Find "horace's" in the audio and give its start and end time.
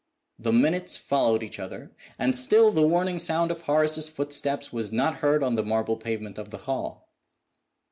3.61-4.09